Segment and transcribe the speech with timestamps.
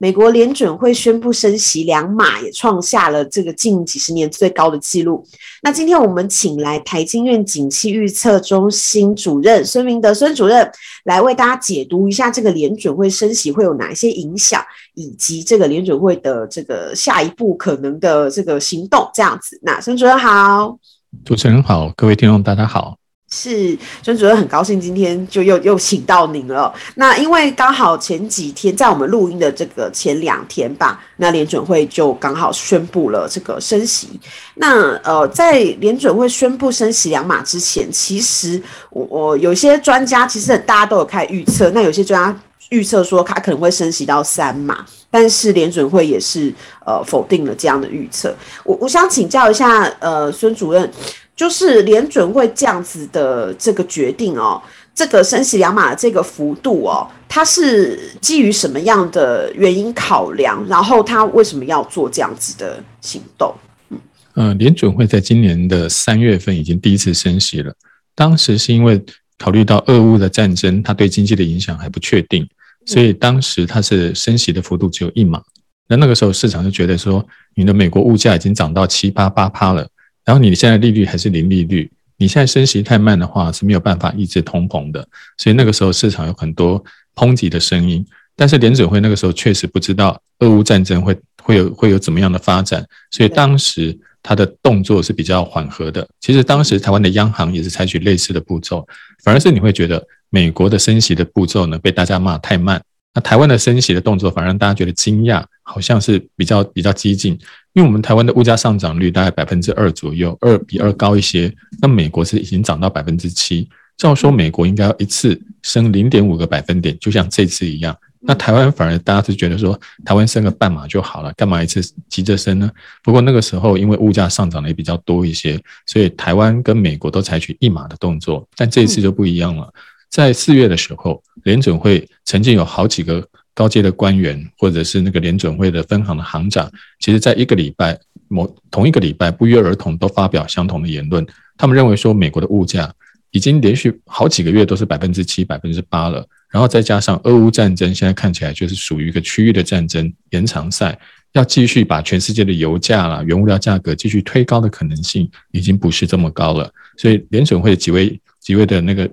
[0.00, 5.26] 美国联准会宣布升息两码，也创下了这个近几十年最高的纪录。
[5.60, 10.70] 那今天我们请来台经院景气预测中心主任孙明德孙主任
[11.02, 14.64] 来为大家解读一下这个联准会升息会有哪一些影响，
[14.94, 19.10] 以及这个联准会的这个下一步可能的这个行动。
[19.12, 20.78] 这样子，那孙主任好，
[21.24, 22.96] 主持人好，各位听众大家好。
[23.30, 26.72] 是孙主任很高兴今天就又又请到您了。
[26.94, 34.18] 那因为刚好前几天在我们录音的这个前两天吧，那联准会就刚好宣布了这个升息。
[34.54, 38.60] 那呃，在联准会宣布升息两码之前，其实
[38.90, 42.40] 我我有些专家其实大家都有开预测，那有些专家
[42.70, 46.50] 预测说它可能会升息到三码，但是联准会也是
[46.86, 48.34] 呃否定了这样的预测。
[48.64, 50.90] 我我想请教一下呃孙主任。
[51.38, 54.60] 就是联准会这样子的这个决定哦，
[54.92, 60.66] 这个升息两码的这个幅度哦，它是基于什么样的原因考量？
[60.66, 63.54] 然后它为什么要做这样子的行动？
[63.90, 63.98] 嗯，
[64.34, 67.72] 呃，联准会在今年的三月份已经第一次升息了，
[68.16, 69.00] 当时是因为
[69.38, 72.44] 考虑到俄乌的战争，它对经济的影响还不确定，
[72.84, 75.40] 所以当时它是升息的幅度只有一码。
[75.86, 79.88] 那那个时候市场就觉得说，你的美国物价已经涨到七八八趴了。
[80.28, 85.00] 然后你现在利率还是零利率，你现在升息太慢的话是没有办法抑制通膨的，
[85.38, 86.84] 所以那个时候市场有很多
[87.14, 88.04] 抨击的声音。
[88.36, 96.06] 但是联准会那个时候确实不知道俄乌战争会会有会有怎么样的发展，所以当时它的动作是比较缓和的。
[96.20, 98.86] 其实当时台湾的央行也是采取类似的步骤，
[99.24, 102.82] 反而是你会觉得美国的升息的步骤呢被大家骂太慢。
[103.18, 107.32] 那台湾的升息的动作反而让大家觉得惊讶，好像是比较比较激进，
[107.72, 111.52] 因为我们台湾的物价上涨率大概百分之二左右，二比二高一些。
[111.82, 117.92] 那美国是已经涨到百分之七，照说美国应该要一次升零点五个百分点，就像这次一样。
[118.20, 122.70] 那台湾反而大家是觉得说，台湾升个半码就好了，干嘛一次急着升呢？
[123.02, 129.68] 不过那个时候因为物价上涨的也比较多一些，所以台湾跟美国都采取一码的动作，但这一次就不一样了。
[130.10, 137.98] 在四月的时候，联准会曾经有好几个高阶的官员，或者是那个联准会的分行的行长，其实在一个礼拜
[138.28, 141.26] 某同一个礼拜不约而同都发表相同的言论。
[141.56, 142.92] 他们认为说，美国的物价
[143.32, 150.98] 已经连续好几个月都是百分之七、百分之八了，然后再加上俄乌战争，现在看起来就是属于一个区域的战争延长赛，
[151.32, 156.72] 要继续把全世界的油价啦、原物料价格继续推高的可能性已经不是这么高了。
[156.96, 159.08] 所以联准会几位几位的那个。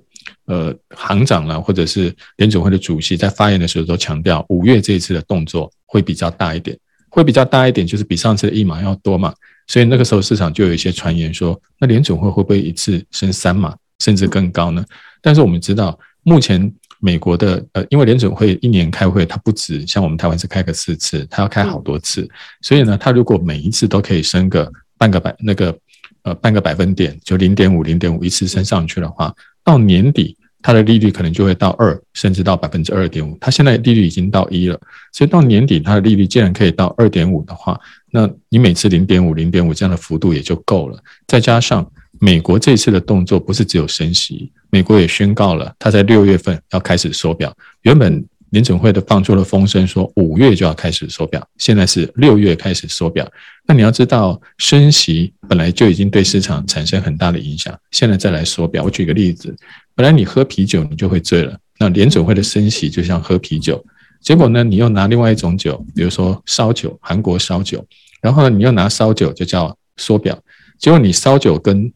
[0.45, 6.77] 呃，行长啦，或者是联准会的主席，在发言的时候都强调，五月这一次的动作会比较大一点，
[7.09, 9.33] 会比较大一点，就是比上次的一码要多嘛。
[9.67, 14.85] 所以那个时候市场就有一些传言说，那联准会会不会一次升三码，甚至更高呢？
[15.21, 22.29] 但是我们知道，目前美国的呃，因为联准会一年开会，它不止像我们台湾是开个四次，它要开好多次，
[22.61, 25.75] 所以呢，它如果每一次都可以升个半个百那个
[26.21, 29.33] 呃半个百分点，就零点五零点五一次升上去的话。
[29.65, 33.37] 到年底，它的利率可能就会到二，甚至到百分之二点五。
[33.41, 34.79] 它现在利率已经到一了，
[35.11, 37.77] 所以到年底它的利率竟然可以到二点五的话，
[38.11, 40.97] 那你每次零点五、零点五这样的幅度也就够了。
[41.27, 41.85] 再加上
[42.19, 47.53] 美国这次的动作不是只有升息，美国也宣告了它在六月份要开始缩表。
[47.81, 48.23] 原本
[48.55, 53.29] 联准会的放出了风声说五月就要开始缩表，现在是六月开始缩表。
[53.67, 58.81] 那你要知道，升息本来就已经对市场产生很大的影响，现在再来缩表。
[58.81, 59.53] 我举个例子，
[59.93, 63.83] 本来你喝啤酒你就会醉了，那联准会的升息就像喝啤酒，
[64.21, 67.85] 结果呢，你又拿另外一种酒，比如说烧酒，韩国烧酒，
[68.21, 70.39] 然后呢，你又拿烧酒就叫缩表，
[70.79, 71.91] 结果你烧酒跟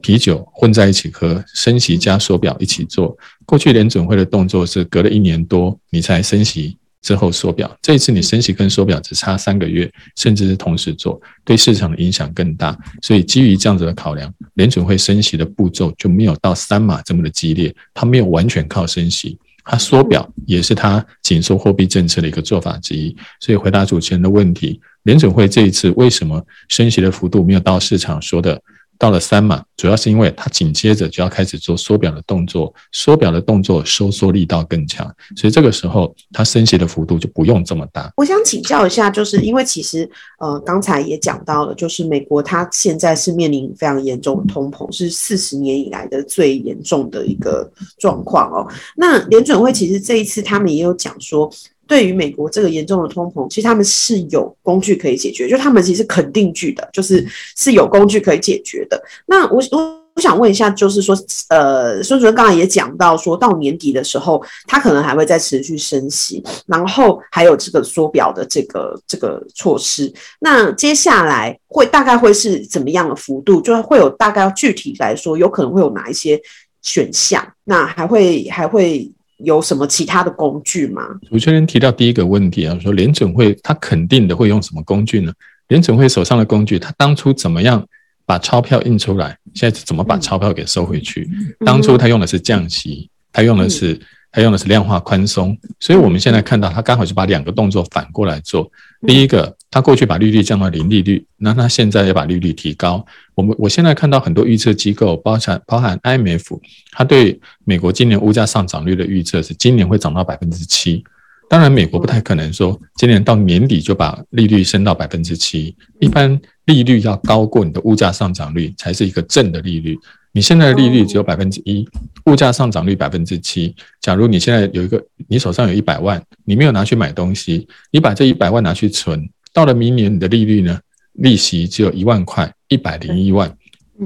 [0.00, 3.16] 啤酒混在一起喝，升息加缩表一起做。
[3.44, 7.76] 过去联准会的动作是隔了一年多，你才升息之后缩表。
[7.82, 12.78] 这一次你升息跟缩表只差三个月，甚至是同时做，对市场的影响更大。
[13.02, 23.14] 所以基于这样子的考量，联准会升息的步骤就没有到三码这么的激烈，它没有完全靠升息，它缩表也是它紧缩货币政策的一个做法之一。
[23.40, 28.60] 所以回答主持人的问题，联准会这一次为什么升息的幅度没有到市场说的？
[29.00, 38.12] 到了三嘛，主要是因为它紧接着就要开始做缩表的动作，缩表的动作收缩力道更强，所以这个时候它升息的幅度就不用这么大。
[38.18, 40.08] 我想请教一下，就是因为其实
[40.38, 48.68] 呃刚才也讲到了，就是美国它现在是面临非常严重的通膨，是四十年以来的最严重的一个状况哦。
[48.96, 51.50] 那联准会其实这一次他们也有讲说。
[51.90, 57.26] 对于美国这个严重的通膨，其实他们是有工具可以解决，就他们其实肯定句的，就是
[57.56, 59.02] 是有工具可以解决的。
[59.26, 61.16] 那我我我想问一下，就是说，
[61.48, 70.12] 呃，孙主任刚才也讲到，说到年底的时候，他可能还会再持续升息，然后还有这个缩表的这个这个措施。
[70.38, 73.60] 那接下来会大概会是怎么样的幅度？
[73.60, 76.40] 就会有大概具体来说，有可能会有哪一些
[76.82, 77.44] 选项？
[77.64, 79.10] 那还会还会。
[79.44, 81.02] 有什么其他的工具吗？
[81.28, 85.32] 主持人提到第一个问题啊，说联准会他肯定的会用什么工具呢？
[85.68, 87.86] 联准会手上的工具，他当初怎么样
[88.26, 89.36] 把钞票印出来？
[89.54, 91.28] 现在怎么把钞票给收回去？
[91.64, 94.00] 当初他用的是降息，他用的是。
[94.32, 98.70] 他用的是量化宽松，所以我们现在看到他刚好就把两个动作反过来做。
[99.04, 103.04] 第一个，他过去把利率降到零利率，那他现在也把利率提高。
[103.34, 106.58] 我们我现在看到很多预测机构，包含包含 IMF，
[106.90, 111.04] 他对美国今年物价上涨率的预测是今年会涨到百分之七。
[111.48, 119.98] 当然，美国不太可能说今年到年底就把利率升到百分之七，一般利率要高过你的物价上涨率才是一个正的利率。
[120.32, 121.84] 你现在的利率只有百分之一，
[122.26, 123.74] 物价上涨率百分之七。
[124.00, 130.78] 假如你现在有一个，你手上有一百万，你没有拿去买东西，你把这一百万拿去存，到了明年你的利率呢？
[131.14, 133.54] 利息只有一万块，一百零一万。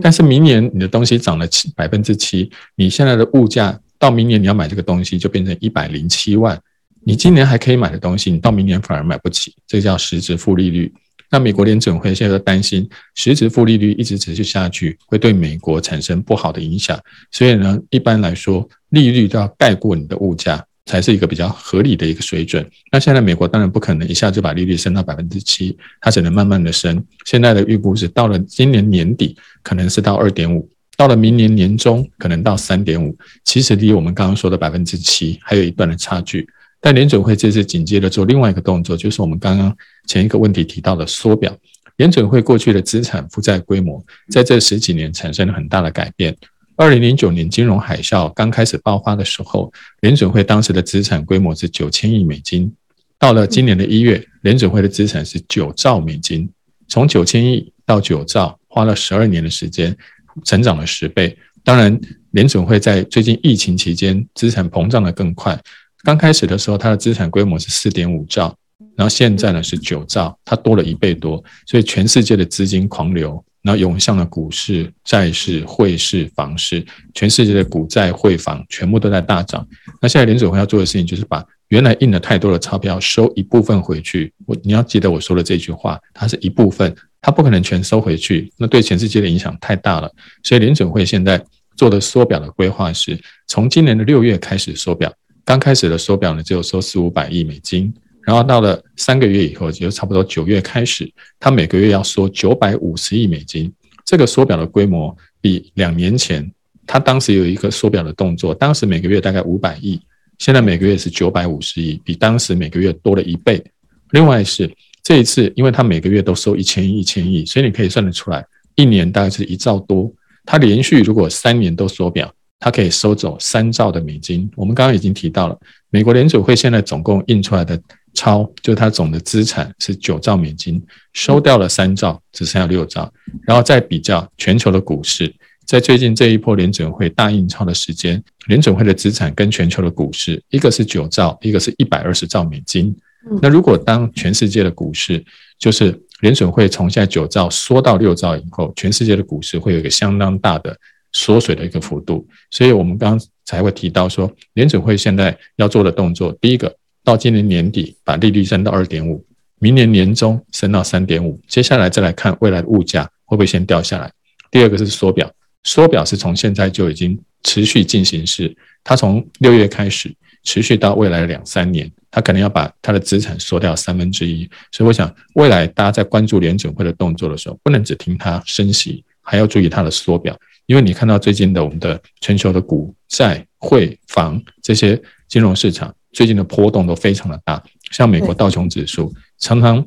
[0.02, 6.61] 但是明年你的东西涨了七百分之七，你现在的物价到明年你要买这个东西就变成一百零七万。
[7.05, 10.93] 你今年还可以买的东西，你到明年反而买不起，这叫实质负利率。
[11.31, 16.99] 那美国联准会现在都担心，实质负利率一直持续下去，会对美国产生不好的影响。
[17.31, 22.69] 所以呢，一般来说，利率都要盖过你的物价，才是一个比较合理的一个水准。
[22.92, 27.04] 那现在美国当然不可能一下就把利率升到百分之七，它只能慢慢的升。
[27.25, 33.16] 现在的预估是到了今年年底可能是到二点五，到了明年年中可能到三点五。
[33.44, 36.46] 其实离我们刚刚说的百分之七还有一段的差距。
[36.81, 39.75] 但联准会这次紧接着做另外一个动作，就是我们刚刚
[40.06, 41.56] 前一个问题提到的缩表。
[41.96, 46.36] 联准会过去的资产负债规模，在这十几年产生了很大的改变。
[46.76, 52.73] 二零零九年金融海啸刚开始爆发的时候，联准会当时的资产规模是九千亿美金。
[53.17, 56.50] 到了今年的一月，联准会的资产是九兆美金，
[56.88, 59.97] 从九千亿到九兆，花了十二年的时间，
[60.44, 61.37] 成长了十倍。
[61.62, 61.99] 当然，
[62.32, 65.59] 联准会在最近疫情期间，资产膨胀得更快。
[66.03, 68.55] 刚开始的时候，它的资产规模是四点五兆，
[68.97, 76.84] 然后现在呢是九兆，它多了一倍多，所以全世界的资金狂流，然后涌向了股市、债市、汇市、房市，
[77.14, 79.66] 全世界的股债汇房全部都在大涨。
[80.02, 84.31] 那现在联准会要做的事情就是把原来印了太多的钞票收一部分回去。
[84.44, 90.12] 我你要记得我说的这句话，它是一部分，它不可能全收回去，那对全世界的影响太大了。
[90.43, 91.43] 所以联准会现在
[91.75, 95.10] 做的缩表的规划是从今年的六月开始缩表。
[95.43, 97.93] 刚开始的缩表呢，只有收四五百亿美金，
[98.26, 103.73] 然后到了三个月以后，就差不多九月开始，它每个月要缩九百五十亿美金。
[104.05, 106.50] 这个缩表的规模比两年前，
[106.87, 110.00] 它当时有一个缩表的动作，当时每个月大概五百亿，
[110.38, 113.62] 现在每个月是九百五十亿，比当时每个月多了一倍。
[114.11, 114.70] 另外是
[115.03, 118.44] 这一次，因为它每个月都收一千亿、一千亿，所以你可以算得出来，
[118.75, 120.12] 一年大概是一兆多。
[120.44, 122.32] 它连续如果三年都缩表。
[122.61, 124.51] 它可以收走三兆的美金。
[124.56, 125.58] 我们刚刚已经提到了，
[125.91, 127.79] 美国联储会现在总共印出来的
[128.15, 133.13] 钞，就它总的资产是九兆美金，收掉了三兆，只剩下六兆。
[133.43, 135.31] 然后再比较全球的股市，
[135.67, 142.97] 在最近这一波联准会大印钞的时间，联准会的资产跟全球的股市，一个是九兆，一个是一百二十兆美金。
[143.43, 145.23] 那如果当全世界的股市，
[145.59, 150.77] 就是联准会从现在九兆缩到六兆以后，全世界的股市会有一个相当大的。
[151.17, 159.25] 缩水的一个幅度，所以我们刚才会提到说，联准会现在要做的动作，第一个到今年年底把利率升到二点五，
[159.61, 164.11] 明年年中升到三点五，接下来再来看未来的物价会不会先掉下来。
[164.51, 165.31] 第二个是缩表，
[165.63, 174.49] 缩表是从现在就已经持续进行式，它从六月开始持续到未来的两三年，它可能要把它的资产缩掉三分之一。
[174.73, 180.39] 所以我想，未来大家在关注联准会的动作的时候，不能只听它升息，还要注意它的缩表。
[180.67, 189.85] 因为你看到最近的我们的全球的股债汇房这些金融市场最近的波动都非常的大，像美国道琼指数常常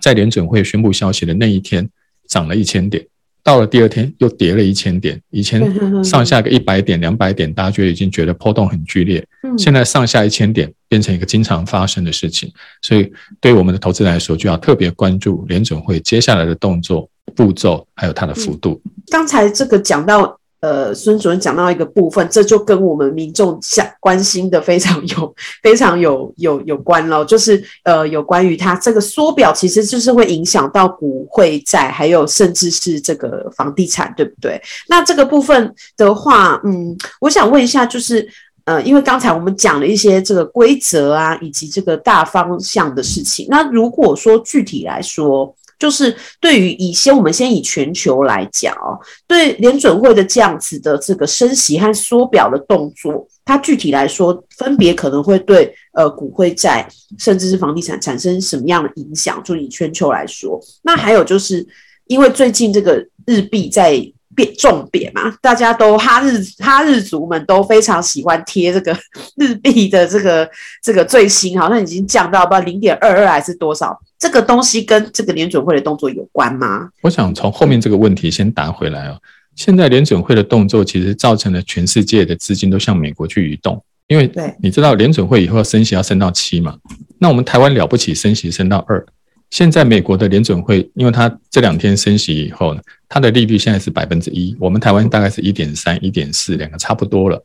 [0.00, 1.88] 在联准会宣布消息的那一天
[2.26, 3.06] 涨了一千点，
[3.44, 5.20] 到了第二天又跌了一千点。
[5.30, 5.62] 以前
[6.02, 9.24] 上下个一百点、两百点，大家觉得已经觉得波动很剧烈。
[9.58, 18.80] 现在上下一千点变成一个经常发生的事情，所以对我们的投资来说，就要特别关注联准会接下来的动作步骤，还有它的幅度。
[19.10, 20.38] 刚才这个讲到。
[20.62, 34.62] 呃，孙主任讲到一个部分，这就跟我们民众想关心的非常有、 非常有、有有关了，就是呃，有关于它这个缩表，其实就是会影响到股汇债，还有甚至是这个房地产，对不对？
[34.88, 38.24] 那这个部分的话，嗯，我想问一下，就是
[38.64, 45.52] 呃，因为刚才我们讲了一些这个规则啊，以及这个大方向的事情，那如果说具体来说，
[45.82, 48.94] 就是对于以先，我们先以全球来讲哦，
[49.26, 59.42] 对联准会的这样子的这个升息和缩表的动作，它具体来说，分别可能会对呃股汇债甚至是房地产产生什么样的影响？
[59.42, 61.66] 就以全球来说，那还有就是
[62.06, 64.00] 因为最近这个日币在。
[64.34, 68.96] 贬重贬嘛，大家都哈日哈日族们都非常喜欢贴这个
[69.36, 70.48] 日币的这个
[70.82, 73.98] 这个最新，好像已经降到不知道零点二二还是多少？
[74.18, 76.88] 这个东西跟这个联准会的动作有关吗？
[77.02, 79.18] 我想从后面这个问题先答回来哦。
[79.54, 84.30] 现在联准会的动作其实造成了全世界的资金都向美国去移动，因为
[84.62, 86.76] 你知道联准会以后要升息要升到七嘛，
[87.18, 89.04] 那我们台湾了不起升息升到二。
[89.52, 97.38] 现在美国的联准会，因为它这两天升息以后呢，它的利率现在是百分之一，我们台湾大概是一点三、一点四，两个差不多了。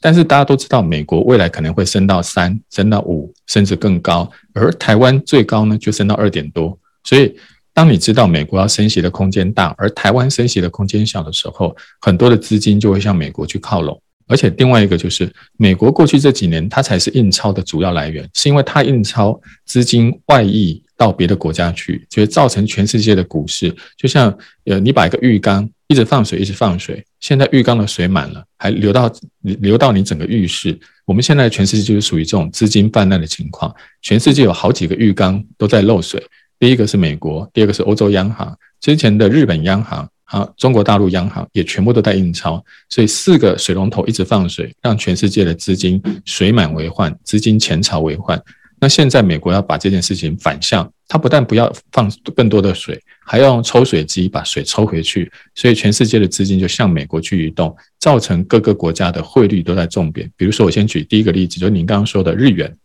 [0.00, 6.76] 但是大家都知道，美国未来可能会升到三、升到五，甚至更高，而台湾最高呢就升到二点多。
[7.04, 7.32] 所以，
[7.72, 14.02] 当你知道美国要升息的空间大，而台湾升息的空间小的时候，很多的资金就会向美国去靠拢。
[14.26, 20.82] 而且另外一个就是，美国过去这几年它才是印钞的主要来源，是因为它印钞资金外溢。
[20.96, 30.78] 到别的国家去，就会造成全世界的股市，就像呃，你把一个浴缸一直放水，一直放水，现在浴缸的水满了，还流到流到你整个浴室。
[31.04, 36.22] 我们现在全世界就是属于这种资金泛滥的情况，全世界有好几个浴缸都在漏水。
[36.58, 48.40] 第一个是美国，第二个是欧洲央行，之前的日本央行啊，中国大陆央行也全部都在印钞，所以四个水龙头一直放水，让全世界的资金水满为患，资金前潮为患。
[48.82, 60.28] 那现在美国要把这件事情反向，它不但不要放更多的水，还要用抽水机把水抽回去，所以全世界的资金就向美国去移动，造成各个国家的汇率都在重贬。
[60.36, 62.76] 比如说，我先举第一个例子，就是您刚刚说的日元，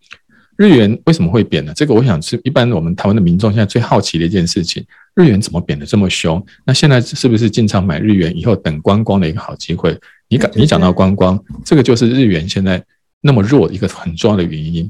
[0.55, 1.73] 日元为什么会贬呢？
[1.75, 4.85] 这个我想是一般我们台湾的民众现在最好奇的一件事情，
[5.15, 6.45] 日元怎么贬得这么凶？
[6.63, 9.97] 那现在是不是进场买日元以后等观光的一个好机会？
[10.29, 12.83] 你讲你讲到观光，这个就是日元现在
[13.19, 14.87] 那么弱一个很重要的原因。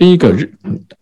[0.00, 0.50] 第一个日，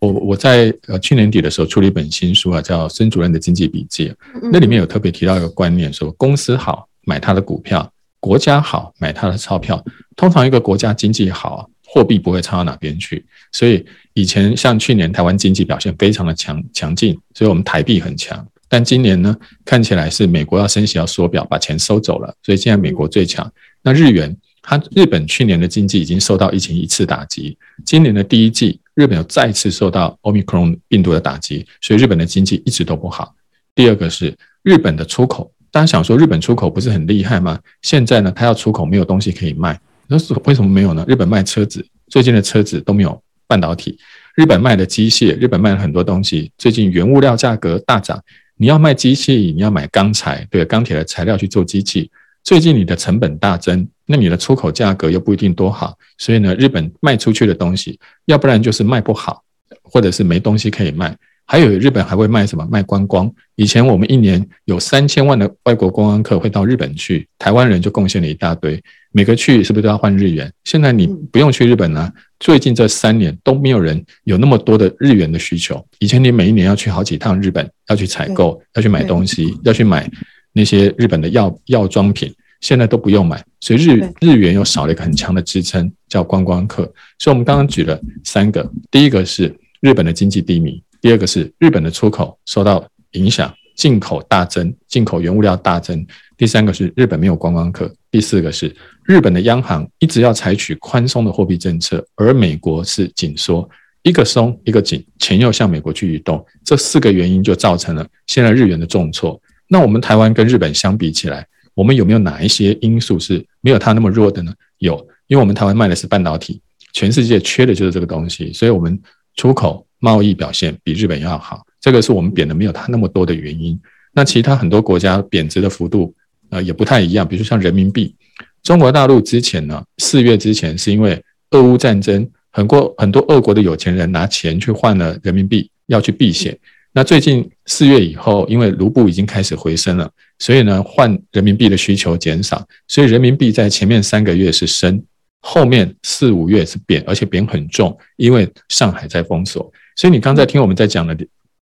[0.01, 4.09] 我我在呃去年底的时候出了一本新书啊，叫《孙主任的经济笔记》，
[4.51, 9.81] 那里面有特别提到一个观念，说公司好买它的股票，国家好买它的钞票。
[10.17, 13.25] 通常一个国家经济好，货币不会差到哪边去。
[13.53, 18.45] 所以以前像去年台湾经济表现非常的强强劲，所以我们台币很强。
[18.69, 19.33] 但今年呢，
[19.65, 23.49] 看起来是美国要升息要缩表，把钱收走了，所以现在美国最强。
[23.81, 28.81] 那日元，它日本去年的经济已经受到疫情一次打击，今年的第一季。
[28.99, 33.33] 日本又再次受到 Omicron 病毒的打击，所以日本的经济一直都不好。
[33.73, 37.57] 第二个是日本的出口，大家想说日本出口不是很厉害吗？
[37.83, 39.79] 现在呢，它要出口没有东西可以卖，
[40.09, 41.05] 那是为什么没有呢？
[41.07, 43.97] 日本卖车子，最近的车子都没有半导体。
[44.35, 48.21] 日本卖的机械，日本卖了很多东西，最近原物料价格大涨。
[48.57, 52.11] 你要卖机器，你要买钢材，对，钢铁的材料去做机器。
[52.49, 59.43] 最近你的成本大增，那你的出口价格又不一定多好，所以呢，日本卖出去的东西，要不然就是卖不好，
[59.83, 61.15] 或者是没东西可以卖。
[61.45, 62.67] 还有日本还会卖什么？
[62.71, 63.31] 卖观光。
[63.57, 68.83] 以前我们一年有三千万的外国观光客会到日本去，台湾人就贡献了一大堆。
[69.13, 70.51] 每个去是不是都要换日元？
[70.65, 75.87] 现在你不用去日本了啊，最近这三年都没有人有那么多的日元的需求。
[75.99, 80.11] 以前你每一年要去好几趟日本，要去采购，要去买东西，要去买。
[80.59, 86.83] 那些日本的药药妆品现在都不用买，所以日日元又少了一个很强的支撑，叫观光客。
[87.21, 96.05] 所以我们刚刚举了三个，第一个是日本的经济低迷，第二个是日本的出口受到影响，进口大增，进口原物料大增，
[96.37, 98.75] 第三个是日本没有观光客，第四个是
[99.05, 103.71] 日本的央行一直要采取宽松的货币政策，而美国是紧缩，
[104.03, 109.41] 一个松一个紧，钱又向美国去移动，这四个原因就造成了现在日元的重挫。
[109.69, 114.53] 那我们台湾跟日本相比起来，我们有没有哪一些因素是没有它那么弱的呢？
[114.79, 114.97] 有，
[115.27, 116.61] 因为我们台湾卖的是半导体，
[116.93, 118.99] 全世界缺的就是这个东西，所以我们
[119.37, 123.79] 出口贸易表现比日本要好，这个是我们贬的没有它那么多的原因。
[124.13, 126.15] 那其他很多国家贬值的幅度
[126.49, 128.15] 呃也不太一样，比如说像人民币，
[128.63, 136.59] 中国大陆之前呢四月之前是因为俄乌战争，很多很多俄国的有钱人拿钱去换了人民币要去避险。
[136.93, 145.01] 那最近四月以后，因为卢布已经开始回升了，所以呢换人民币的需求减少，所以人民币在前面三个月是升，
[145.41, 149.71] 后面四五月是贬，而且贬很重，因为上海在封锁。
[149.97, 151.17] 所以你刚才听我们在讲的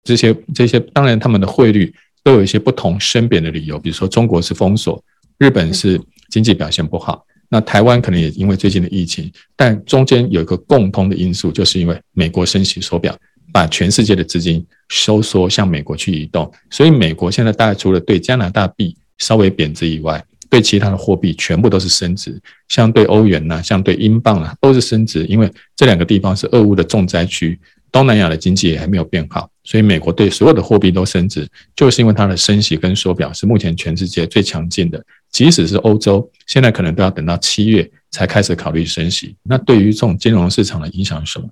[0.05, 5.03] 这些这些，当然他们的汇率都有一些不同升贬的理由，比如说中国是封锁，
[5.39, 5.99] 日本是
[6.31, 13.17] 经济表现不好，那台湾可能也因为最近的疫情，但中间有一个共通的因素，就是因为美国升息缩表。
[13.53, 25.25] 把全世界的资金收缩向美国去移动，所以美国现在大概除了对加拿大币稍微贬值以外，对其他的货币全部都是升值，像对欧元呐，像对英镑啊，都是升值。
[25.27, 27.59] 因为这两个地方是俄乌的重灾区，
[27.91, 35.03] 东南亚的经济也还没有变好，所以美国对所有的货币都升值，就是因为它的升息跟缩表是目前全世界最强劲的。
[35.31, 39.35] 即使是欧洲，现在可能都要等到七月才开始考虑升息。
[39.43, 41.49] 那对于这种金融市场的影响是什么？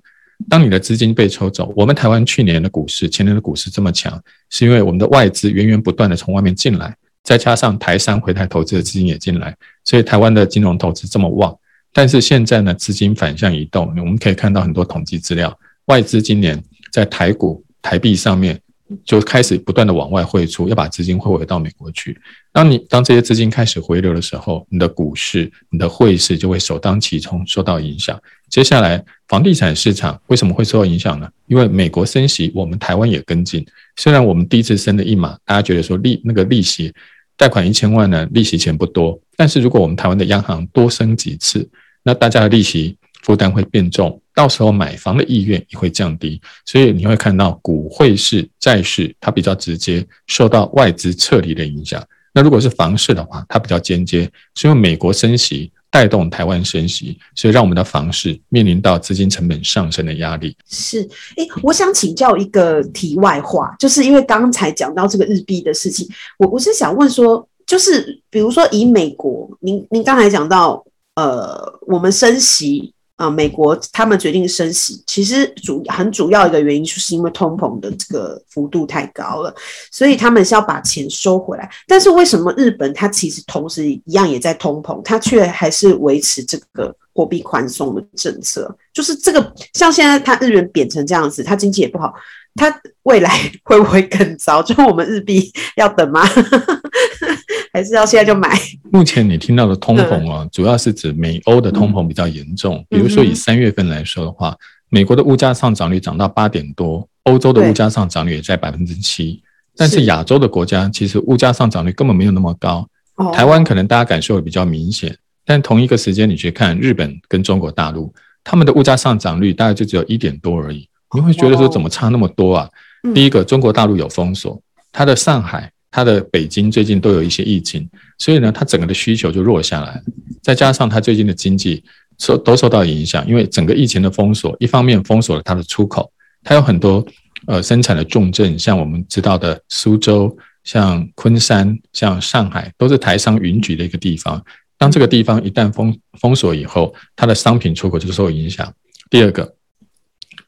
[0.49, 11.55] 当你的资金被抽走，我们台湾去年的股市、前年的股市这么强，是因为我们的外资源源不断的从外面进来，再加上台商回台投资的资金也进来，所以台湾的金融投资这么旺。
[11.93, 18.59] 但是现在呢，资金反向移动，我们可以看到很多统计资料，外资今年在台股、台币上面。
[19.03, 22.19] 就开始不断的往外汇出，要把资金汇回到美国去。
[22.51, 28.19] 当你当这些资金开始回流的时候，你的股市、你的汇市就会首当其冲受到影响。
[28.49, 31.29] 接下来，房地产市场为什么会受到影响呢？
[31.47, 33.65] 因为美国升息，我们台湾也跟进。
[33.95, 36.93] 虽然我们第一次升了一码，大家觉得说利那个利息
[37.37, 39.19] 贷款一千万呢，利息钱不多。
[39.37, 41.67] 但是如果我们台湾的央行多升几次，
[42.03, 44.19] 那大家的利息负担会变重。
[44.33, 52.01] 到时候买房的意愿也会降低，所以你会看到股汇市、债市它比较直接受到外资撤离的影响。
[52.33, 54.23] 那如果是房市的话，它比较间接，
[54.55, 60.55] 是因为美国升息带动台湾升息，所以让我们的房市面临到资金成本上升的压力。
[60.69, 61.01] 是，
[61.35, 66.07] 哎，我想请教一个题外话，就是因为刚才讲到这个日币的事情，
[66.39, 70.85] 我我是想问说，就是比如说以美国，您您刚才讲到，
[71.15, 72.93] 呃，我们升息。
[73.21, 79.53] 啊，美国他们决定升息，其实主很主要一个原因就是因为通膨的这个幅度太高了，
[79.91, 81.69] 所以他们是要把钱收回来。
[81.87, 88.75] 但是为什么日本它其实同时一样也在通膨，它却还是维持这个货币宽松的政策？
[88.91, 92.11] 就是这个像现在它日元贬成这样子，它经济也不好，
[92.55, 93.29] 它未来
[93.63, 94.61] 会不会更糟？
[94.61, 96.21] 就我们日币要等吗？
[97.73, 98.49] 还是要现在就买？
[98.91, 102.75] 目前你听到的通膨啊，主要是指美欧的通膨比较严重。
[102.77, 104.57] 嗯、比如说以三月份来说的话，嗯、
[104.89, 109.41] 美国的物价上涨率涨到八点多，欧洲的物价上涨率也在百分之七。
[109.77, 112.85] 但是亚洲的国家其实物价上涨率根本没有那么高。
[113.33, 120.89] 台湾可能大家感受的比较明显，但同一个时间你去看日本跟中国大陆，他们的物价上涨率大概就只有一点多而已。
[121.13, 122.69] 你会觉得说怎么差那么多啊？
[123.13, 125.71] 第一个，中国大陆有封锁，它的上海。
[125.93, 127.85] 它的北京最近都有一些疫情，
[128.17, 130.01] 所以呢，它整个的需求就弱下来。
[130.41, 131.83] 再加上它最近的经济
[132.17, 136.09] 受都受到影响，因为整个疫情的封锁，一方面封锁了它的出口，
[136.45, 137.05] 它有很多
[137.45, 144.41] 呃生产的重镇，像我们知道的苏州、像昆山、像上海，都是台商云集的一个地方。
[144.77, 148.73] 当这个地方一旦封封锁以后，它的商品出口就受影响。
[149.09, 149.53] 第二个。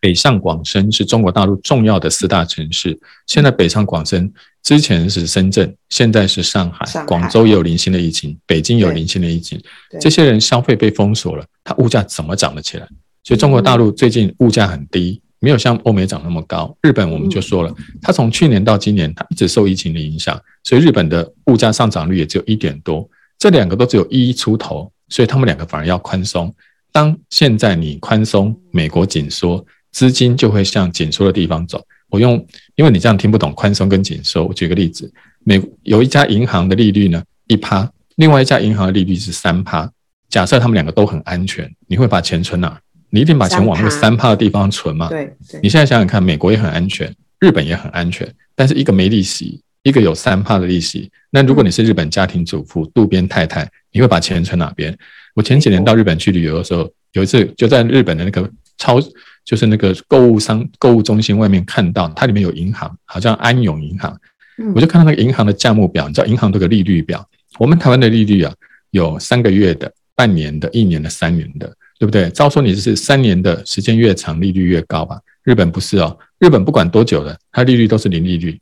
[0.04, 3.00] 北上广深是中国大陆重要的四大城市。
[3.26, 4.30] 现在北上广深
[4.62, 9.58] 之前是深圳，现在是上海、广州也有零星的疫情，北京有零星的疫情。
[10.02, 12.86] 这些人消费被封锁了，他物价怎么涨得起来？
[13.24, 16.76] 所以中国大陆最近物价很低，没有像欧美涨那么高。
[16.82, 23.10] 日本我们就说了，它从去年到今年，它一直受疫情的影响，所以日本的物价上涨率也只有一点多。
[23.40, 26.54] 这两个都只有一出头，所以他们两个反而要宽松。
[26.92, 29.66] 当现在你宽松，美国紧缩。
[29.94, 31.82] 资金就会向紧缩的地方走。
[32.10, 34.44] 我用，因为你这样听不懂宽松跟紧缩。
[34.44, 35.12] 我举个例子，
[35.46, 39.90] 美有一家银行的利率呢一趴，另外一家银行的利率是三趴。
[40.30, 42.80] 假设他们两个都很安全，你会把钱存哪？
[43.10, 45.10] 你一定把钱往那个三趴的地方存嘛？
[45.10, 45.60] 对对。
[45.64, 51.10] 你现在想想看，美国也很安全，日本也很安全，但是一个没利息，一个有三趴的利息。
[51.32, 54.96] 那如果你是日本家庭主妇、渡边太太，你会把钱存哪边？
[55.34, 59.00] 我前几年到日本去旅游的时候，有一次就在日本的那个超。
[59.46, 64.18] 就是那个购物商购物中心外面看到，它里面有银行，好像安永银行，
[64.76, 67.28] 我就看到那个银行的价目表，你知道银行都有利率表，
[67.60, 68.54] 我们台湾的利率啊，
[68.92, 71.68] 有三个月的、半年的、一年的、三年的，
[72.00, 72.30] 对不对？
[72.30, 75.20] 照说你是三年的时间越长，利率越高吧？
[75.44, 78.58] 日本不是哦，日本不管多久的，它利率都是零利率，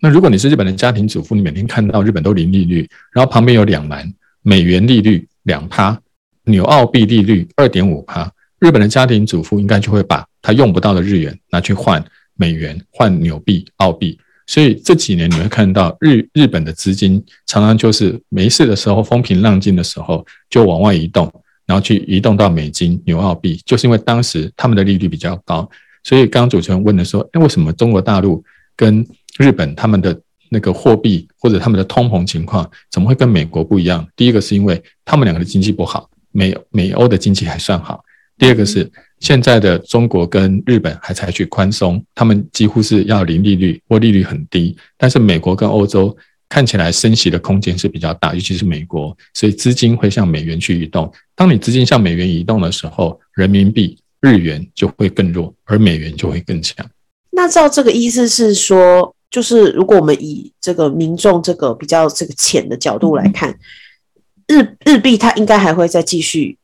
[0.00, 4.10] 那如果你是日本的家庭主妇，你每天看到日本都零利率，然后旁边有两栏
[4.42, 6.00] 美元利率两趴，
[6.44, 8.30] 纽澳币利率二点五趴，
[8.62, 12.02] 日本的家庭主妇应该就会把他用不到的日元拿去换
[12.34, 14.16] 美元、换纽币、澳币。
[14.46, 21.28] 所以这几年你会看到日日本的资金常常就是没事的时候风平浪静的时候就往外移动，
[21.66, 25.68] 然后去移动到美金、纽澳币，就是因为当时他们的利率比较高。
[26.04, 28.44] 所以刚刚主持人问的说，哎，为什么中国大陆
[28.76, 29.04] 跟
[29.38, 30.16] 日本他们的
[30.50, 34.06] 那个货币或者他们的通膨情况怎么会跟美国不一样？
[34.14, 38.04] 第一个是因为他们两个的经济不好，美美欧的经济还算好。
[38.38, 38.90] 第二个是
[39.20, 44.76] 现在的中国跟日本还采取宽松，他们几乎是要零利率或利率很低。
[44.98, 46.16] 但是美国跟欧洲
[46.48, 51.10] 看起来升息的空间是比较大，尤其是美国，所以资金会向美元去移动。
[51.34, 56.84] 当你资金向美元移动的时候，人民币、日元就会更弱，而美元就会更强。
[57.30, 63.56] 那照这个意思是说，就是如果我们以这个民众这个比较这个浅的角度来看，
[64.48, 66.58] 日日币它应该还会再继续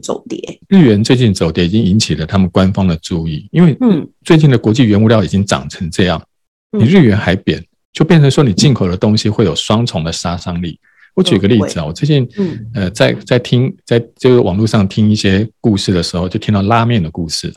[0.00, 0.38] 走跌。
[0.68, 6.22] 日元最近走跌已经引起了他们官方的注意，因为嗯，最近的国际原物料已经涨成这样，
[6.70, 10.78] 你日元还贬，就变成说你进口的东西会有双重的杀伤力。
[11.14, 12.26] 我举个例子啊，我最近
[12.74, 17.52] 呃在在听在这个网络上听一些故事的时候，就听到拉面的故事。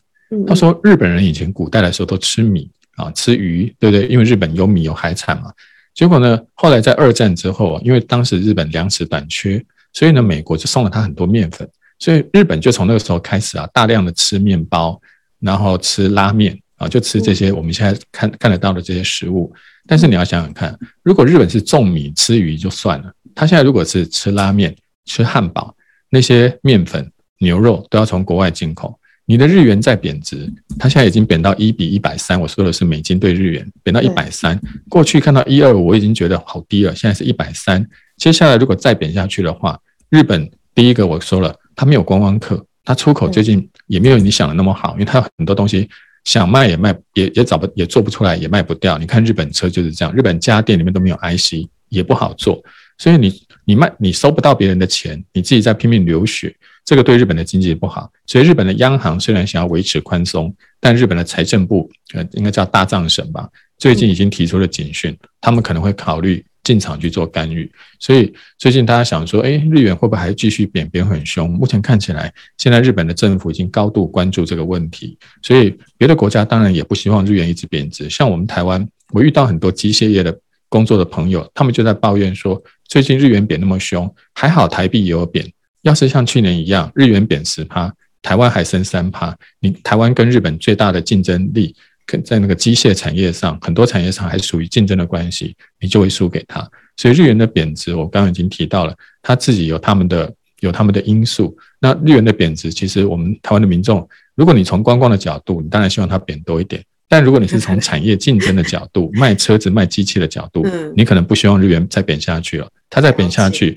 [0.45, 4.07] 他说，日本人以前古代的时候都吃米啊，吃鱼，对不对？
[4.07, 5.51] 因为日本有米有海产嘛。
[5.93, 11.65] 结果呢，后来在二战之后，因为当时日本粮食短缺，所以呢，美国就送了他很多面粉，
[11.99, 14.99] 所以日本就从那个时候开始啊，大量的吃面包，
[15.39, 19.53] 然后吃拉面啊，就吃这些我们现在看看得到的这些食物。
[19.87, 25.75] 但是你要想想看，如果日本是种米吃鱼就算了，他现在如果是吃拉面、吃汉堡，
[26.09, 28.99] 那些面粉、牛肉都要从国外进口。
[29.27, 32.39] 你的日元在贬值，它现在已经贬到一比一百三。
[32.39, 34.59] 我说的是美金对日元，贬到一百三。
[34.87, 37.83] 过去看到一二五，我已经觉得好低了，现在是一百三。
[38.17, 39.79] 接下来如果再贬下去的话，
[40.09, 45.89] 日本第一个我说了，它没有观光客，它出口最近也没有你想的那么好，因为它有很多东西
[46.23, 48.97] 想卖也卖也也找不也做不出来，也卖不掉。
[48.97, 52.63] 你看日本车就是这样，日本家电里面都没有 IC，也不好做，
[52.97, 56.55] 所以你你卖你收不到别人的钱，你自己在拼命流血。
[56.83, 67.71] 这个对日本的经济不好，所以日本的央行虽然想要维持宽松，但日本的财政部呃，应该叫大藏省吧，最近已经提出了警讯，他们可能会考虑进场去做干预。
[67.99, 71.49] 所以最近大家想说，哎，日元会不会还继续贬，贬很凶？
[71.49, 78.09] 目前看起来，现在日本的政府已经高度关注这个问题，所以别的国家当然也不希望日元一直贬值。
[78.09, 85.45] 像我们台湾，我遇到很多机械业的工作的朋友，他们就在抱怨说，最近日元贬那么凶，还好台币也有贬。
[85.83, 91.75] 要是像去年一样，日元贬十趴，台湾还升三趴，你台湾跟日本最大的竞争力，
[92.23, 96.67] 在那个机械产业上，很多产业上还属于竞争的关系，你就会输给他。
[96.97, 101.57] 所以日元的贬值，我刚刚已经提到了，他自己有他们的有他们的因素。
[101.79, 110.65] 那日元的贬值，其实我们台湾的民众，如果你从观光的角度，你当然希望它贬多一点；但如果你是从产业竞争的角度， 卖车子、卖机器的角度，
[110.95, 112.67] 你可能不希望日元再贬下去了。
[112.89, 113.73] 它再贬下去。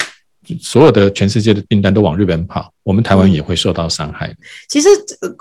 [0.61, 4.35] 所有的全世界的订单都往日本跑，我们台湾也会受到伤害。
[4.69, 4.89] 其实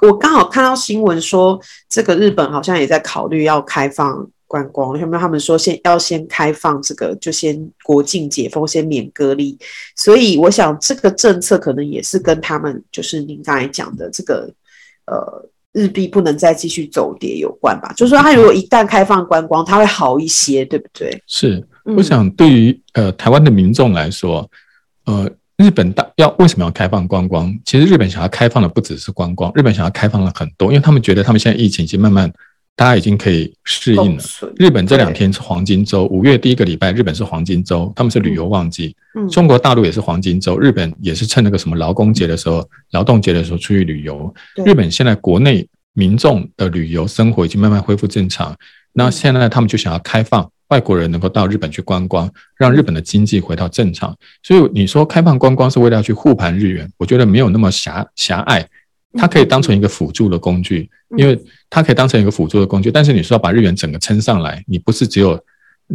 [0.01, 1.57] 我刚好看到新闻说，
[1.87, 5.21] 这个日本好像也在考虑要开放观光，有没有？
[5.21, 9.57] 他们说先要先开放这个，就先国境解封，先免隔离。
[9.95, 14.51] 所以我想这个政策可能也是跟他们就是您刚才讲的这个
[15.05, 17.93] 呃日币不能再继续走跌有关吧？
[17.95, 21.17] 就是说，它如果一旦开放观光，它会好一些，对不对？
[21.27, 24.45] 是，我想对于呃台湾的民众来说。
[25.07, 27.57] 呃，日本大要为什么要开放观光？
[27.65, 32.29] 其实日本想要开放的不只是观光，日本想要开放了很多，因为他们觉得他们现在疫情已经慢慢，
[32.75, 34.23] 大家已经可以适应了。
[34.57, 38.93] 日本这两天是黄金周，五月第一个礼拜，日本是黄金周，他们是旅游旺季。
[39.15, 44.33] 嗯，中国大陆也是黄金周，日本也是趁那个什么劳工节的时候、劳动节的时候出去旅游。
[44.65, 48.53] 日本现在国内民众的旅游生活已经慢慢恢复正常，
[48.91, 50.51] 那现在他们就想要开放。
[50.69, 54.15] 外国人能够到日本去观光，让日本的经济回到正常。
[54.43, 58.67] 所以你说开放观光是为了要去护盘日元，我觉得没有那么狭狭隘，
[59.13, 62.91] 它可以当成一个辅助的工具，因为它可以当成一个辅助的工具。
[62.91, 65.39] 但是你说要把日元整个撑上来，你不是只有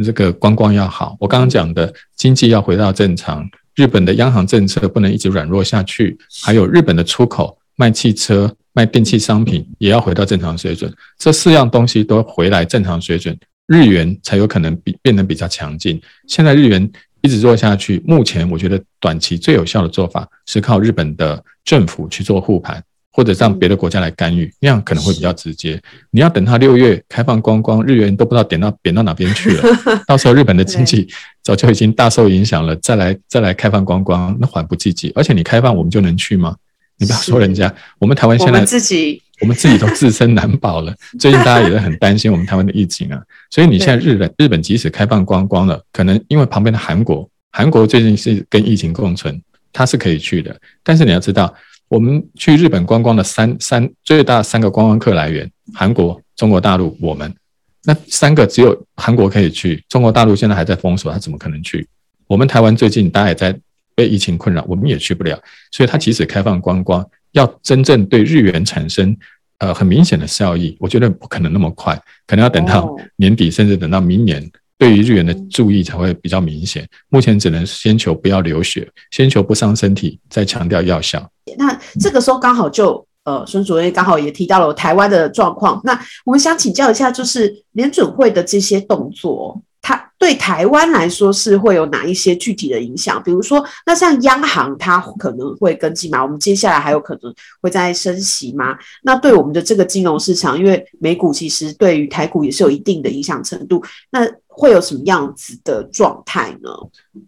[0.03, 13.37] 这个观光要好，我刚刚讲的经济要回到正常，日本的央行政策不能一直软弱下去，还有日本的出口卖汽车、卖电器商品也要回到正常水准，这四样东西都回来正常水准。
[13.73, 15.99] 日元才有可能比变得比较强劲。
[16.29, 16.91] 现在日元
[17.23, 25.81] 一直弱下去，目前我觉得短期最有效的做法是靠日本的政府去做护盘，或者让别的国家来干预，那样可能会比较直接。
[26.11, 29.63] 你要等它六月开放观光，日元都不知道贬到贬到哪边去了，
[30.07, 31.09] 到时候日本的经济
[31.43, 35.11] 早就已经大受影响了，再来再来开放观光，那缓不济急。
[35.15, 36.55] 而且你开放，我们就能去吗？
[36.99, 40.95] 你不要说人家，我们台湾现在自己我们自己都自身难保了。
[41.21, 49.39] 最近大家也是很担心我们台湾的疫情啊，所以你现在日本日本即使开放观光了，可能因为旁边的韩国，韩国最近是跟疫情共存，
[49.73, 51.55] 它是可以去的，但是你要知道。
[51.89, 57.31] 我们去日本观光的三三最大三个观光客来源，韩国、中国大陆、我们，
[57.85, 61.87] 那三个只有韩国可以去，中国大陆现在还在封锁，他怎么可能去？
[62.27, 63.55] 我们台湾最近大家也在
[63.95, 65.39] 被疫情困扰，我们也去不了，
[65.71, 69.17] 所以它即使开放观光，要真正对日元产生
[69.59, 71.95] 呃很明显的效益，我觉得不可能那么快，
[72.27, 74.51] 可能要等到年底，甚至等到明年。
[74.79, 76.85] 对于日元的注意才会比较明显。
[77.09, 81.31] 目前只能先求不要流血，先求不伤身体，再强调药效。
[81.57, 85.81] 那这个时候刚好就呃，孙主任刚好也提到了台湾的状况。
[85.85, 89.63] 那我们想请教一下，就是联准会的这些动作。
[89.85, 93.21] 它对台湾来说是会有哪一些具体的影响？
[93.21, 96.23] 比如说，那像央行它可能会跟进吗？
[96.23, 98.79] 我们接下来还有可能会再升息吗？
[99.03, 106.71] 那对我们的这个金融市场，因为美股其实对于台股也是有一定的影响程度，那会有什么样子的状态呢？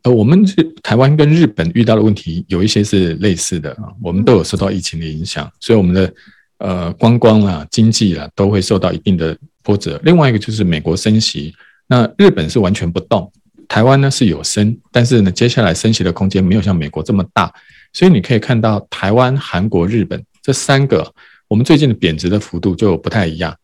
[0.04, 0.46] 呃，我们
[0.80, 6.14] 台湾跟日本遇到的问题有一些是类似的啊，我们都有受到疫情的影响，所以我们的
[6.58, 10.00] 呃观光啊、经济啊都会受到一定的波折。
[10.04, 11.52] 另外一个就是美国升息。
[11.86, 13.30] 那日本是完全不动，
[13.68, 17.52] 台湾呢是有升，但是呢，接下来升息的空间没有像美国这么大，
[17.92, 21.12] 所以你可以看到台湾、韩国、日本这三个，
[21.48, 23.54] 我们最近的贬值的幅度就不太一样。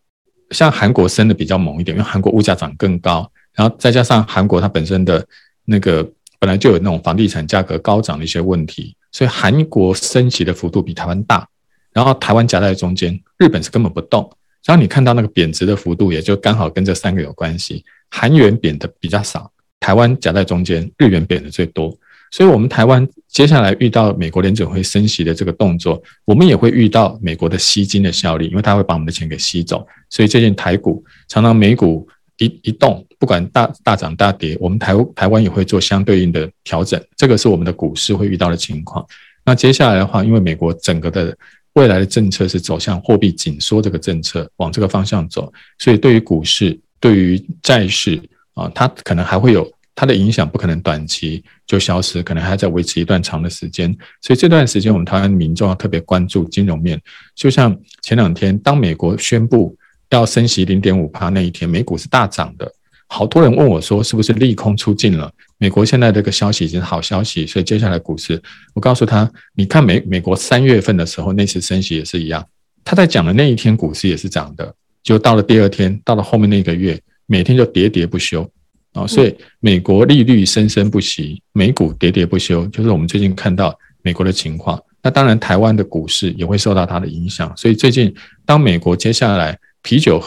[0.50, 5.24] 像韩国升的比较猛一点，因为韩国物价涨更高，然后再加上韩国它本身的
[5.64, 6.02] 那个
[6.38, 11.48] 本来就有那种房地产价格高涨的一些问题，所以韩国升息的幅度比台湾大，
[11.92, 14.30] 然后台湾夹在中间，日本是根本不动，
[14.64, 17.84] 然后你看到那个贬值的幅度也就刚好跟这三个有关系。
[18.10, 21.96] 韩元贬的比较少，台湾夹在中间，日元贬的最多，
[22.32, 29.86] 所以，我们台湾接下来遇到美国联准会升息的这个动作，我们也会遇到美国的吸金的效力，因为它会把我们的钱给吸走。
[30.10, 32.06] 所以，最近台股常常美股
[32.38, 39.04] 一一动，不管大大涨大跌，我们台台湾也会做相对应的调整，这个是我们的股市会遇到的情况。
[39.44, 41.36] 那接下来的话，因为美国整个的
[41.72, 46.78] 未来的政策是走向货币紧缩这个政策，往这个方向走，所以对于股市。
[47.00, 48.20] 对于债市
[48.54, 53.90] 啊，它可能还会有它的影响，不可能短期就消失，可能还在维持一段长的时间。
[54.20, 57.00] 所以这段时间，我们台湾民众要特别关注金融面。
[57.34, 59.76] 就像前两天，当美国宣布
[60.10, 62.70] 要升息零点五趴那一天，美股是大涨的。
[63.12, 65.30] 好多人问我说，是不是利空出尽了？
[65.58, 68.40] 美国现在这个消息已经是好消息，所以接下来股市，
[68.72, 72.46] 我告诉他，你看美美国三月份的时候那次升息也是一样，
[72.84, 74.74] 他在讲的那一天股市也是涨的。
[75.02, 78.48] 就到了第二天，到了后面那个月，每天就喋喋不休
[78.92, 79.06] 啊！
[79.06, 84.80] 所以美国利率生生不息，美股喋喋不休，就是我们最近看到美国的情况。
[85.02, 87.50] 那当然，台湾的股市也会受到它的影响。
[87.56, 90.22] 所以最近，当美国接下来啤酒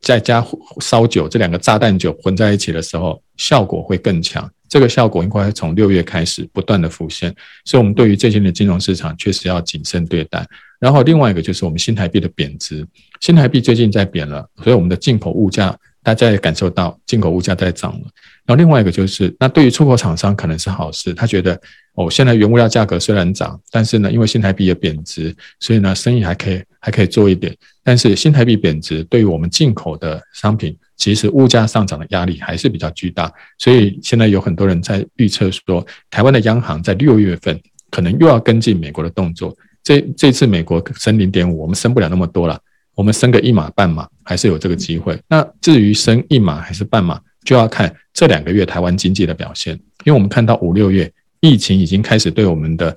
[0.00, 0.42] 再加
[0.80, 4.50] 烧酒这两个炸弹酒混在一起的时候，效果会更强。
[4.68, 7.34] 这个效果应该会从六月开始不断的浮现。
[7.66, 10.46] 所以，我们对于最近的金融市场确实要谨慎对待。
[10.78, 12.86] 然后另外一个就是我们新台币的贬值，
[13.20, 18.06] 新台币最近在贬了，所以我们的进口物价大家也感受到进口物价在涨了。
[18.44, 21.60] 然后另外一个就是，那对于出口厂商可能是好事，他觉得
[21.94, 27.52] 哦，现在原物料价格虽然涨，但是呢，因为新台币也贬值，所以呢，生意还可以还可以做一点。
[27.82, 33.32] 但是新台币贬值对于我们进口的商品，其实物价上涨的压力还是比较巨大。
[33.58, 39.56] 所以现在有很多人在预测说，台湾的央行在六月份可能又要跟进美国的动作。
[39.82, 42.60] 这这次美国升零点五，我们升不了那么多了，
[42.96, 45.16] 我们升个一码半码还是有这个机会。
[45.28, 49.74] 那至于升一码还是半码，就要看这两个月台湾经济的表现。
[50.04, 52.96] 因为我们看到五六月疫情已经开始对我们的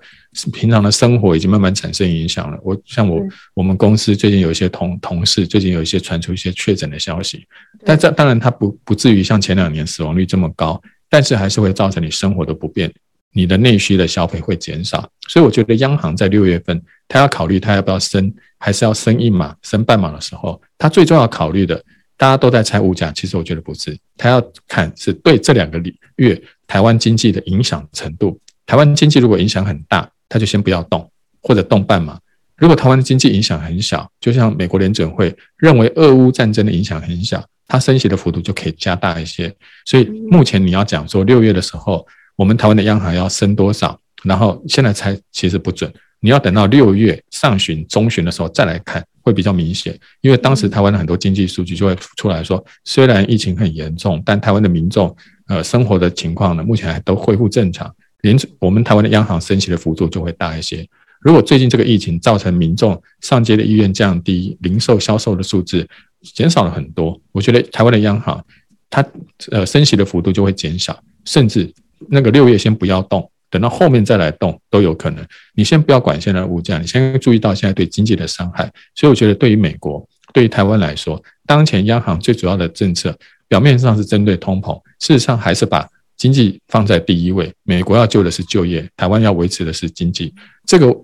[0.54, 2.58] 平常的生活已经慢慢产生影响了。
[2.64, 3.22] 我像我
[3.54, 7.46] 我们公司最近有一些同同事最近有一些传出一些确诊的消息，
[7.84, 12.92] 但这当然它不不至于像前两年死亡率这么高，但是还是会造成你生活的不便。
[13.32, 21.76] 你的内需的消费会减少，所以我觉得央行在六月份，他要考虑他要不要升，还是要升一码、升半码的时候，他最重要考虑的，
[22.18, 25.80] 大家都在猜物价，其实我觉得不是，他要看是对这两个
[26.16, 28.40] 月台湾经济的影响程度。
[28.66, 31.10] 台湾经济如果影响很大，他就先不要动，
[31.44, 32.16] 或者动半码；
[32.58, 39.56] 如果台湾的经济影响很小，就像美国联准会认为俄乌战争的影响很小，它升息的幅度就可以加大一些。
[39.86, 42.04] 所以目前你要讲说六月的时候。
[42.40, 44.00] 我们台湾的央行要升多少？
[44.24, 45.92] 然后现在才其实不准。
[46.22, 49.94] 你要等到六月上旬、中旬的时候再来看，会比较明显。
[50.22, 55.14] 因为当时台湾的很多经济数据就会出来说，虽然疫情很严重，但台湾的民众
[55.50, 57.94] 呃生活的情况呢，目前还都恢复正常。
[58.22, 60.88] 连我们台湾的央行升息的幅度就会大一些。
[61.20, 65.86] 如果最近这个疫情造成民众上街的意愿降低，零售销售的数字
[66.22, 68.42] 减少了很多，我觉得台湾的央行
[68.90, 69.06] 它
[69.52, 71.70] 呃升息的幅度就会减少，甚至
[72.08, 75.26] 那个六月先不要动，等到后面再来动都有可能。
[75.54, 78.72] 你先不要管现在物价，你先注意到现在对经济的伤害。
[78.96, 87.54] 所以我觉得对于美国，对于台湾来说，当前央行最主要的政策表面上是针对通膨，事实上还是把经济放在第一位。
[87.64, 90.34] 美国要救的是就业，台湾要维持的是经济。
[90.66, 90.96] 这个。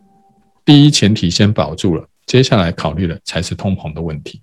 [0.68, 4.42] 第一前提先保住了，接下来考虑的才是通膨的问题。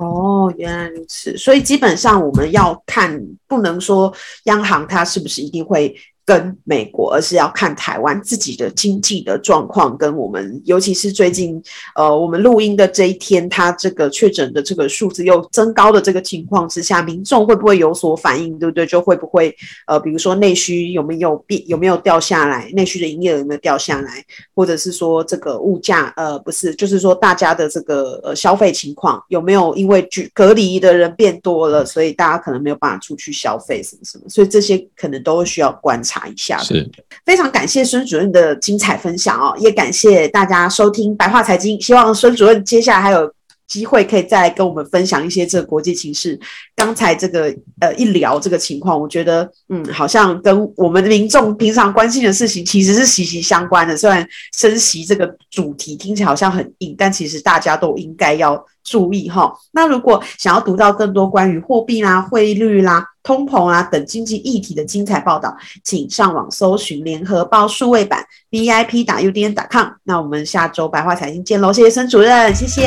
[0.00, 4.12] 哦，原来如此，所以基本上我们要看，不能说
[4.44, 5.94] 央行它是不是一定会。
[6.30, 11.60] 跟美国，而是要看台湾自己的经济的状况，跟我们，尤其是最近，
[11.96, 18.86] 呃，我们录音的这一天，它这个确诊的这个数字又增高的这个情况之下，民众会不会有所反应，对不对？
[18.86, 19.52] 就会不会，
[19.88, 22.70] 呃，比如说内需有没有变，有没有掉下来？
[22.74, 24.24] 内需的营业额有没有掉下来？
[24.54, 36.19] 或者是说这个物价，呃，不是，就是说大家的这个呃消费情况有没有因为隔离的人变多了，所以大家可能没有办法出去消费什么什么，所以这些可能都需要观察。
[36.26, 36.88] 一下是
[37.24, 41.80] 非常感谢孙主任的精彩分享哦，也感谢大家收听白话财经。
[41.80, 43.32] 希望孙主任接下来还有
[43.66, 46.38] 机会可以再跟我们分享一些这个国际情势。
[46.74, 53.96] 刚才这个呃一聊这个情况，我觉得嗯，好像跟我们的民众平常关心的事情其实是息息相关的。
[53.96, 59.54] 虽然升息这个主题听起来好像很硬，但其实大家都应该要注意哈。
[59.70, 69.86] 那如果想要读到更多关于货币啦、汇率啦、通膨啊等经济议题的精彩报道，请上网搜寻联合报数位版 VIP 打 UDN 打 com。
[70.04, 72.82] 那我们下周白话财经见喽，谢谢孙主任，谢谢，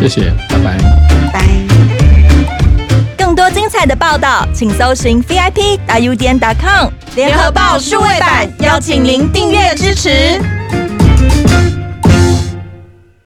[0.00, 0.78] 谢谢，拜拜，
[1.32, 1.48] 拜拜。
[3.16, 10.40] 更多精彩的报道，请搜寻 VIP 打 UDN 打 com 联合报数位版，邀请您订阅支持。